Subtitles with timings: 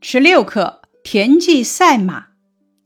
[0.00, 2.26] 十六课田忌赛马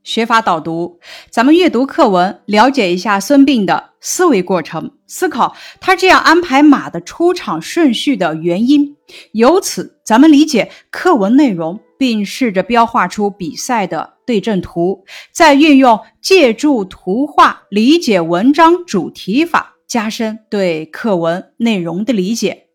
[0.02, 0.99] 学法导读。
[1.29, 8.96] 咱们阅读课文，了解一下孙膑的思维过程，思考他这样安排马的出场顺序的原因。
[9.33, 22.68] 由此，咱们理解课文内容，并试着标画出比赛的对阵图，再运用借助图画理解文章主题法，加深对课文内容的理解。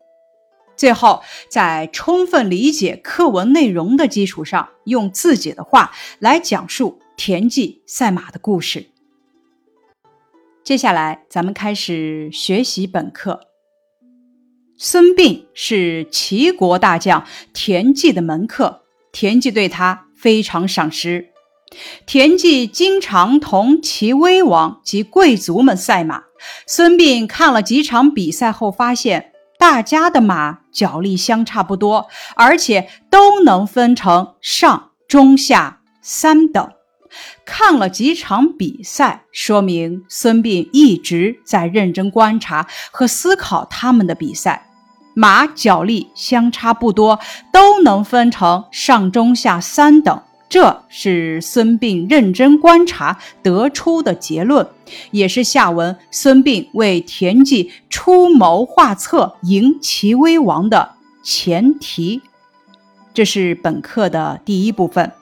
[0.78, 5.90] 最后，在充分理解课文内容的基础上，用自己的话
[6.20, 8.86] 来讲述田忌赛马的故事。
[10.62, 13.40] 接下来，咱们开始学习本课。
[14.76, 21.30] 孙膑是齐国大将田忌的门客，田忌对他非常赏识。
[22.06, 26.22] 田忌经常同齐威王及贵族们赛马。
[26.68, 29.32] 孙膑看了几场比赛后，发现。
[29.58, 36.70] 大家的马脚力相差不多，而且都能分成上、中、下三等。
[37.44, 44.66] 看了几场比赛，说明孙膑一直在认真观察和思考他们的比赛。
[45.14, 47.18] 马脚力相差不多，
[47.52, 50.22] 都能分成上、中、下三等。
[50.48, 54.66] 这是孙膑认真观察得出的结论，
[55.10, 62.22] 也是下文孙膑为田忌出谋划策迎齐威王的前提。
[63.12, 65.12] 这是本课的第一部分，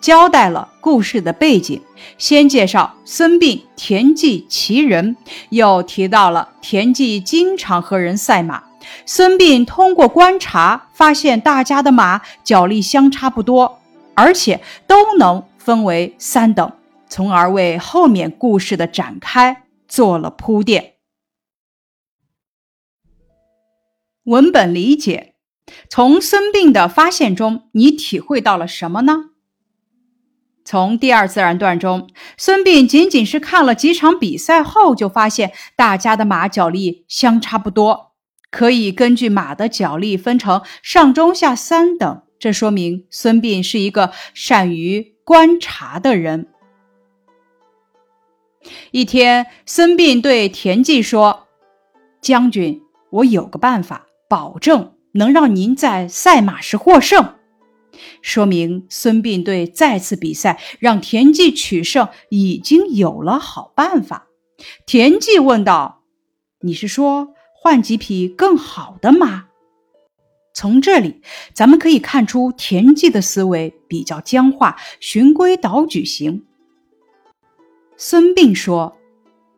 [0.00, 1.80] 交代了故事的背景，
[2.18, 5.16] 先介绍孙膑、田忌其人，
[5.50, 8.64] 又提到了田忌经常和人赛马。
[9.06, 13.78] 孙膑通过观察发现，大家的马脚力相差不多。
[14.14, 16.72] 而且都能分为三等，
[17.08, 20.94] 从而为后面故事的展开做了铺垫。
[24.24, 25.34] 文本理解：
[25.88, 29.30] 从孙膑的发现中，你体会到了什么呢？
[30.64, 38.12] 从第二自然段中，孙膑仅仅是看了几场比赛后，就发现大家的马脚力相差不多，
[38.48, 42.22] 可以根据马的脚力分成上、中、下三等。
[42.42, 46.48] 这说明孙膑是一个善于观察的人。
[48.90, 51.46] 一天，孙膑对田忌说
[52.20, 57.36] ：“将军，我有个办法，保证能让您在赛马时获胜。”
[58.22, 64.26] 说明孙膑对再次比赛让田忌取胜已经有了好办法。
[64.84, 66.02] 田忌问道
[66.62, 69.44] ：“你是说换几匹更好的马？”
[70.54, 71.22] 从这里，
[71.54, 76.44] 咱们可以看出田忌的思维比较僵化，循规蹈矩型。
[77.96, 78.96] 孙膑说：“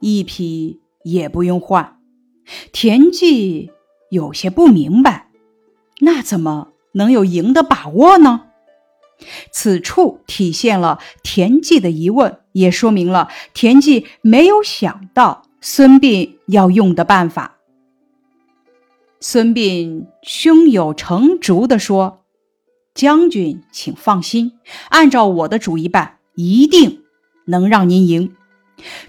[0.01, 1.99] 一匹也不用换。”
[2.73, 3.71] 田忌
[4.11, 5.29] 有些不明白，
[6.01, 8.43] 那怎么能有赢的把握呢？
[9.51, 17.59] 此处体现了田忌的疑问，也说明了田忌没有想到孙膑要用的办法。
[19.27, 22.25] 孙膑胸有成竹地说
[22.95, 24.53] ：“将军，请放心，
[24.91, 27.01] 按照我的主意办，一定
[27.47, 28.37] 能让您赢。”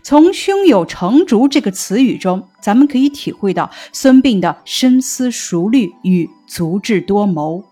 [0.02, 7.66] 从“胸有成竹”这个词语中，咱们可以体会到孙膑的深思熟虑与足智多谋。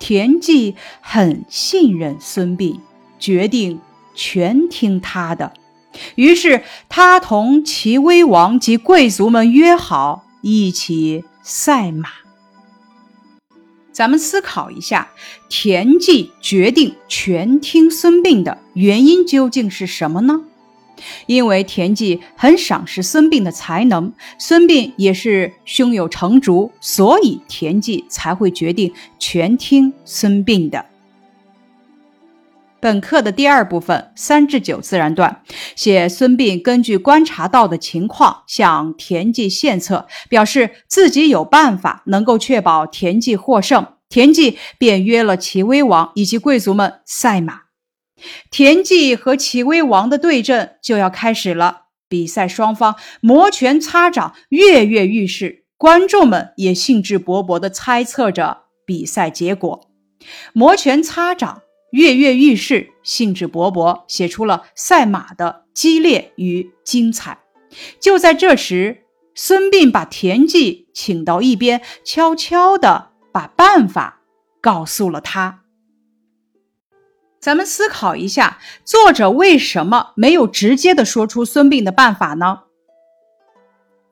[0.00, 2.80] 田忌很信任孙膑，
[3.20, 3.80] 决定
[4.16, 5.52] 全听他的。
[6.16, 10.23] 于是，他同齐威王及贵族们约好。
[10.46, 12.10] 一起赛马。
[13.92, 15.08] 咱们思考一下，
[15.48, 20.42] 田忌决定全听孙膑的原因究竟是什么呢？
[21.24, 30.84] 因为田忌很赏识孙膑的才能，孙膑也是胸有成竹，所以田忌才会决定全听孙膑的。
[32.84, 35.40] 本课的第二部分三至九自然段，
[35.74, 43.86] 写孙膑根据观察到的情况向田忌献策，表示自己有办法能够确保田忌获胜。
[44.10, 47.62] 田忌便约了齐威王以及贵族们赛马。
[48.50, 59.88] 田忌和齐威王的对阵就要开始了，比赛双方摩拳擦掌，跃跃欲试，观众们也兴致勃勃地猜测着比赛结果。
[60.52, 61.62] 摩拳擦掌。
[61.94, 67.38] 跃跃欲试，兴致勃勃，写出了赛马的激烈与精彩。
[68.00, 69.04] 就在这时，
[69.36, 74.22] 孙膑把田忌请到一边，悄悄地把办法
[74.60, 75.60] 告诉了他。
[77.40, 82.62] 咱们思考一下，作者为什么没有直接的说出孙膑的办法呢？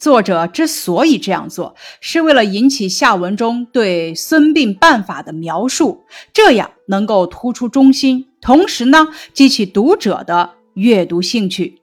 [0.03, 11.81] 作者之所以这样做，是为了引起下文中对孙膑办法的描述，这样能够突出中心，同时呢，激起读者的阅读兴趣。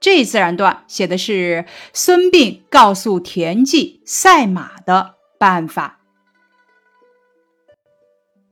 [0.00, 5.98] 这自然段写的是孙膑告诉田忌赛马的办法。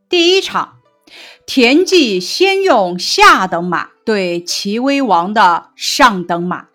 [0.08, 0.81] 第一场。
[1.46, 6.66] 田忌先用下等马对齐威王的上等马，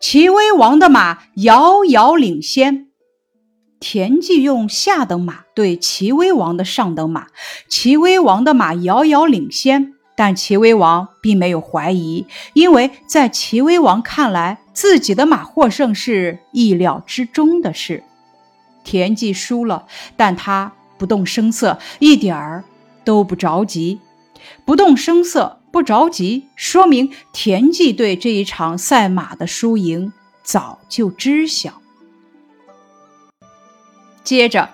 [0.00, 2.88] 齐威王的马遥遥领先。
[3.78, 7.26] 田忌用下等马对齐威王的上等马，
[7.68, 18.02] 齐威王的马遥遥领先，但齐威王并没有怀疑，因为在齐威王看来，自己的马获胜是意料之中的事。
[18.82, 22.64] 田忌输了，但他不动声色，一点儿
[23.06, 24.00] 都不着急。
[24.66, 30.12] 不动声色，不着急，说明田忌对这一场赛马的输赢
[30.42, 31.80] 早就知晓。
[34.22, 34.70] 接着，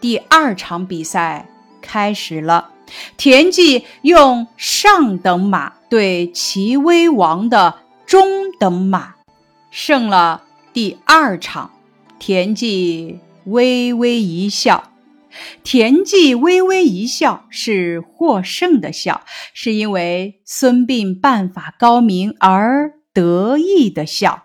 [0.00, 1.48] 第二场比赛
[1.80, 2.70] 开始了。
[3.16, 9.14] 田忌用上等马对齐威王的中等马，
[9.70, 10.42] 胜了
[10.72, 11.70] 第二场。
[12.18, 14.90] 田忌微微一笑。
[15.62, 24.44] 田忌微微一笑，是获胜的笑，是因为孙膑办法高明而得意的笑。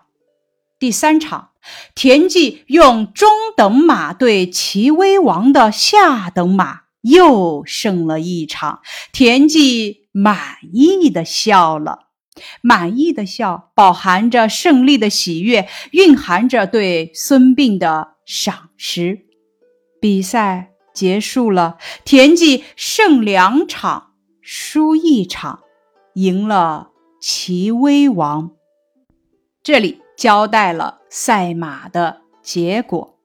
[0.78, 1.50] 第三场，
[1.94, 8.80] 田忌用中等马对齐威王的下等马，又胜了一场。
[9.12, 12.08] 田忌满意的笑了，
[12.60, 19.20] 满意的笑饱含着胜利的喜悦，蕴含着对孙膑的赏识。
[20.00, 20.73] 比赛。
[20.94, 25.64] 结束了，田忌胜两场，输一场，
[26.14, 28.52] 赢了齐威王。
[29.62, 33.18] 这里交代了赛马的结果。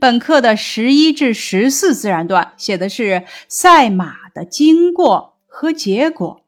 [0.00, 6.40] 本课的十一至十四自然段写的是赛马的经过和结果。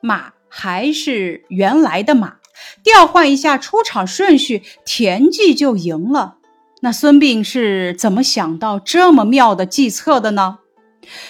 [0.00, 2.36] 马还是原来的马，
[2.82, 6.38] 调换一下出场顺序，田忌就赢了。
[6.84, 10.58] 那孙膑是怎么想到这么妙的计策的呢？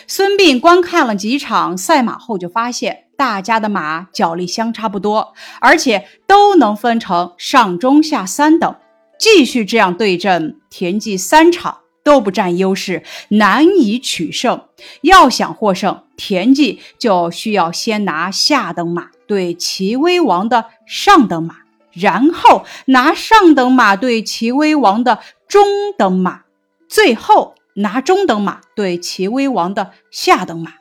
[0.06, 8.74] 孙膑观看了几场赛马后，就发现大家的马脚力相差不多，而且都能分成上中下三等。
[9.18, 14.62] 继续这样对阵，田忌三场都不占优势，难以取胜。
[15.02, 21.56] 要想获胜，田忌就需要先拿下等马对齐威王的上等马，
[21.92, 25.18] 然后拿上等马对齐威王的。
[25.48, 25.62] 中
[25.98, 26.44] 等马，
[26.88, 30.72] 最后拿中等马对齐威王的下等马，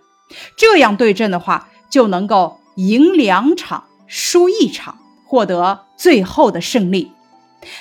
[0.55, 7.11] 这样对阵的话，就能够赢两场，输一场，获得最后的胜利。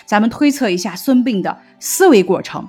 [0.05, 2.69] 咱们推测一下孙膑的思维过程。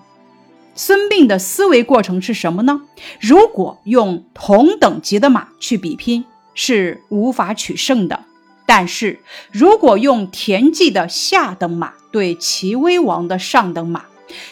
[0.76, 2.84] 孙膑的思维过程是什么呢？
[3.20, 6.24] 如果用同等级的马去比拼，
[6.54, 8.26] 是无法取胜的。
[8.74, 9.20] 但是
[9.52, 14.06] 如果用田忌的下等马对齐威王的上等马，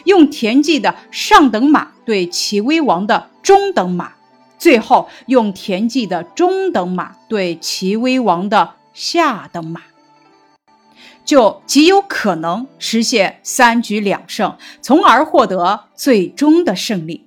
[0.03, 4.11] 用田忌的上等马对齐威王的中等马，
[4.57, 9.83] 最后用田忌的中等马对齐威王的下等马，
[11.23, 17.25] 就极有可能实现三局两胜，从而获得最终的胜利。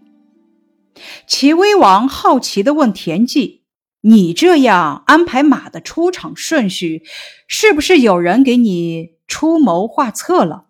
[1.27, 3.62] 齐威王好奇地问田忌
[4.03, 7.03] ：“你这样安排马的出场顺序，
[7.49, 10.67] 是不是有人给你出谋划策了？”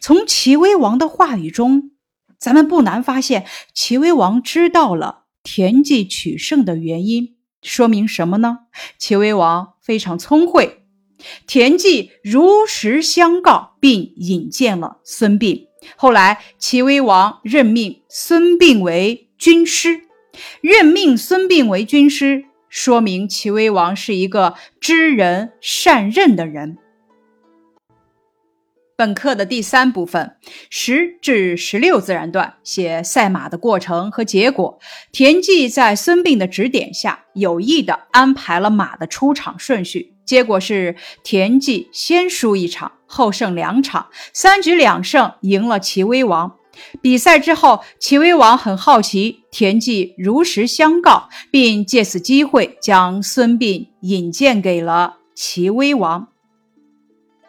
[0.00, 1.90] 从齐威王的话语中，
[2.38, 8.58] 咱们不难发现，齐威王知道了田忌取胜的原因，说明什么呢？
[8.98, 10.84] 齐威王非常聪慧，
[11.46, 15.66] 田忌如实相告，并引荐了孙膑。
[15.96, 20.02] 后来，齐威王任命孙膑为军师，
[20.60, 26.78] 任命孙膑为军师，说明齐威王是一个知人善任的人。
[28.96, 30.36] 本课的第三部分，
[30.70, 34.78] 十至十六自然段写赛马的过程和结果。
[35.10, 46.54] 田忌在孙膑的指点下，有意的安排了马的出场顺序，结果是田忌先输一场，后胜两场，三局两胜，赢了齐威王。
[47.00, 56.28] 比赛之后，齐威王很好奇，田忌如实相告，并借此机会将孙膑引荐给了齐威王。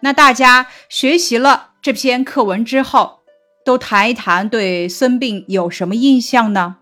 [0.01, 3.19] 那大家学习了这篇课文之后，
[3.63, 6.77] 都谈一谈对孙膑有什么印象呢？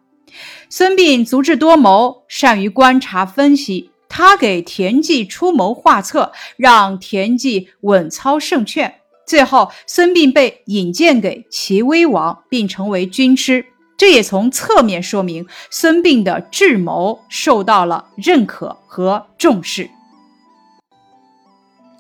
[0.69, 8.95] 孙膑足智多谋，善于观察分析，他给田忌出谋划策，让田忌稳操胜券。
[9.25, 13.65] 最后，孙膑被引荐给齐威王，并成为军师。
[13.95, 19.89] 这也从侧面说明孙膑的智谋受到了认可和重视。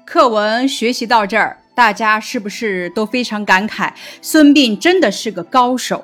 [0.05, 3.93] 课文学习到这儿，大家是不是都非常感慨？
[4.21, 6.03] 孙膑真的是个高手。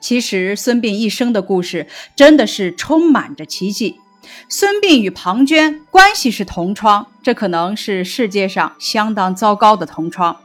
[0.00, 1.86] 其实，孙膑一生的故事
[2.16, 4.00] 真的是充满着奇迹。
[4.48, 10.36] 孙膑与庞涓关系是同窗，这可能是世界上相当糟糕的同窗。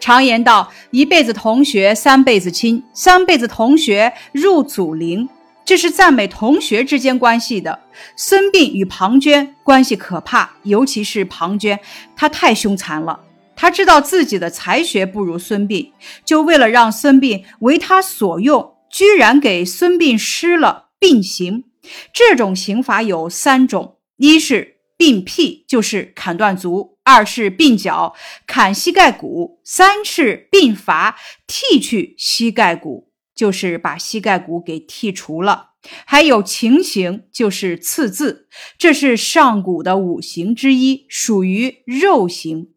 [0.00, 5.28] 常言道：“一辈子同学，三辈子亲；三辈子同学，入祖陵。”
[5.64, 7.78] 这是赞美同学之间关系的。
[8.16, 11.78] 孙膑与庞涓关系可怕，尤其是庞涓，
[12.16, 13.20] 他太凶残了。
[13.54, 15.90] 他知道自己的才学不如孙膑，
[16.24, 21.64] 就为了让孙膑为他所用，居然给孙膑施了膑刑。
[22.12, 26.98] 这种刑罚有三种：一是膑辟，就是砍断足。
[27.04, 28.14] 二是并脚
[28.46, 31.16] 砍膝盖骨，三是鬓伐
[31.46, 35.70] 剃去膝盖骨，就是把膝盖骨给剔除了。
[36.04, 42.68] 还有情刑，就是刺字，这是上古的五行之一，属于肉刑。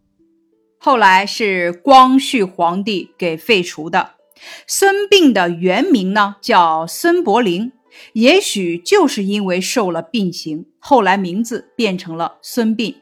[0.79, 4.11] 后来是光绪皇帝给废除的。
[4.65, 7.73] 孙膑的原名呢叫孙伯龄，
[8.13, 12.95] 也许就是因为受了膑刑，后来名字变成了孙膑。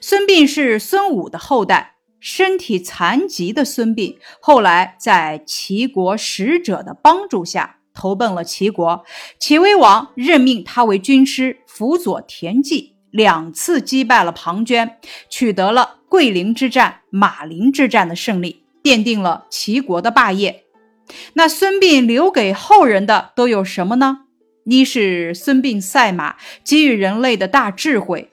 [0.00, 9.04] 孙膑是孙武的后代，身体残疾的孙膑后来在齐国使者的帮助下投奔了齐国，
[9.38, 14.94] 齐威王任命他为军师，辅佐田忌，两次击败了庞涓，
[15.28, 20.64] 取得了桂林之战、马陵之战的胜利，奠定了齐国的霸业。
[21.34, 24.25] 那孙膑留给后人的都有什么呢？
[24.66, 28.30] 一是孙膑赛马给予人类的大智慧。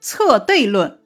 [0.00, 0.98] 策对论，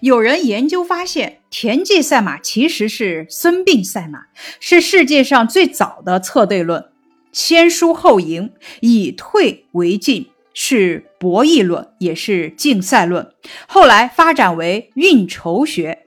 [0.00, 4.20] 有人研究发现，田忌赛马其实是孙膑赛马，
[4.60, 6.90] 是世界上最早的策对论。
[7.30, 13.30] 先输后赢，以退为进，是博弈论，也是竞赛论。
[13.66, 16.06] 后来发展为运筹学。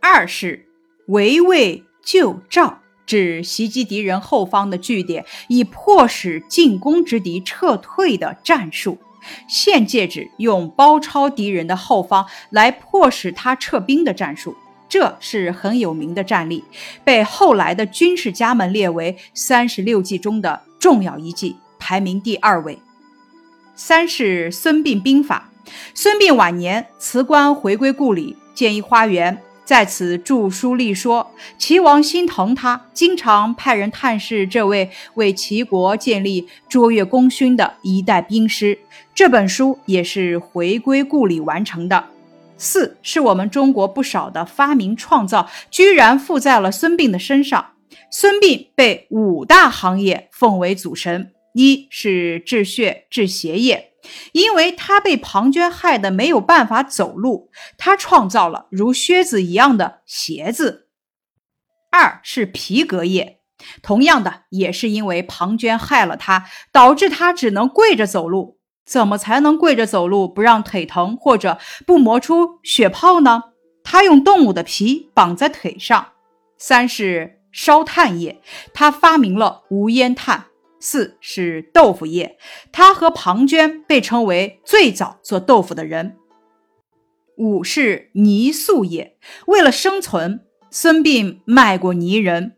[0.00, 0.66] 二是
[1.08, 2.79] 围魏救赵，
[3.10, 8.98] 指袭击敌人后方的据点，以迫使进攻之敌撤退的战术。
[9.48, 14.54] 现戒指用包抄敌人的后方来迫使他撤兵的战术，
[14.88, 16.62] 这是很有名的战例，
[17.02, 22.78] 被后来的军事家们列为三十六计中的重要一计，排名第二位。
[23.74, 25.50] 三是孙膑兵法。
[25.94, 29.42] 孙膑晚年辞官回归故里，建一花园。
[29.70, 38.76] 在此著书立说，齐王心疼他，经常派人探视这位为齐国建立卓越功勋的一代兵师。
[39.14, 42.04] 这本书也是回归故里完成的。
[42.56, 47.64] 四是我们中国不少的发明创造，居然附在了孙膑的身上。
[48.10, 53.88] 孙膑被五大行业奉为祖神，一是治血治邪业。
[54.32, 60.88] 因为他被庞涓害得没有办法走路，他创造了如靴子一样的鞋子。
[61.92, 63.40] 二是皮革业，
[63.82, 68.58] 同样的也是因为庞涓害了他，导致他只能跪着走路。
[68.86, 73.44] 怎么才能跪着走路不让腿疼或者不磨出血泡呢？
[73.84, 76.12] 他用动物的皮绑在腿上。
[76.58, 78.40] 三是烧炭业，
[78.72, 80.46] 他发明了无烟炭。
[80.80, 82.38] 四是豆腐业，
[82.72, 86.16] 他和庞涓被称为最早做豆腐的人。
[87.36, 92.56] 五是泥塑业，为了生存，孙膑卖过泥人，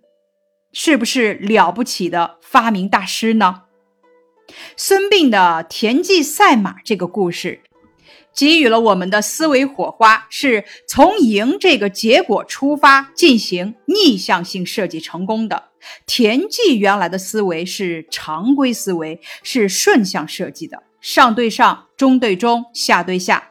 [0.72, 3.64] 是不是了不起的发明大师呢？
[4.76, 7.60] 孙膑的田忌赛马这个故事。
[8.34, 15.71] 给予了我们的思维火花，是从赢这个结果出发进行逆向性设计成功的。
[16.06, 23.42] 田忌原来的思维是常规思维，是顺向设计的，上对上，中对中，下对下，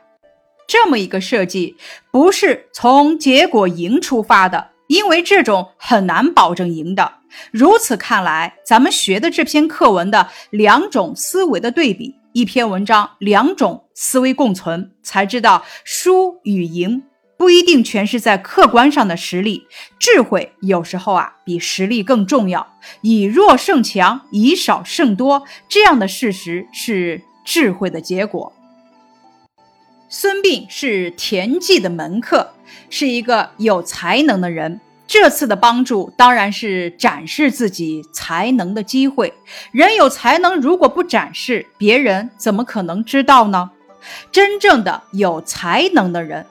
[0.68, 1.76] 这么一个设计
[2.12, 7.14] 不是从结果赢出发的，因为这种很难保证赢的。
[7.52, 12.16] 如此看来，咱们学的这篇课文的两种思维的对比。
[12.34, 17.04] 一篇文章，两种思维共存，才知道输与赢
[17.42, 19.66] 不一定全是在客观上的实力，
[19.98, 22.76] 智慧有时候啊比实力更重要。
[23.02, 28.54] 以弱胜强，以少胜多，这样的事实是智慧的结果。
[30.08, 32.54] 孙膑是田忌的门客，
[32.92, 34.80] 是一个有才能的人。
[35.08, 39.34] 这次的帮助当然是展示自己才能的机会。
[39.72, 43.72] 人有才能，如果不展示，别人怎么可能知道呢？
[44.32, 46.46] 真正的有才能的人。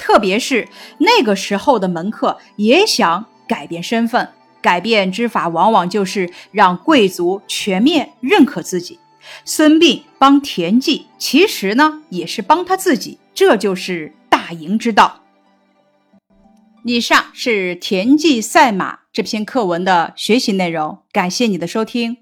[0.00, 0.66] 特别是
[0.98, 4.28] 那个时候的门客也想改变身份，
[4.62, 8.98] 改变之法往往就是让贵族全面认可自己。
[9.44, 15.20] 孙膑帮田忌，其实呢也是帮他自己，这就是大赢之道。
[16.82, 22.16] 以上是田忌赛马这篇课文的学习内容，感谢你的收听。